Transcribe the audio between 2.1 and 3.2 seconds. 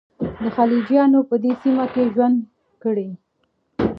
ژوند کړی.